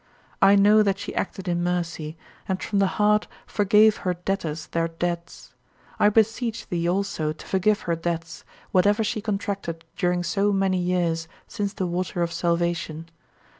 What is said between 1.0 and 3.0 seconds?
acted in mercy, and from the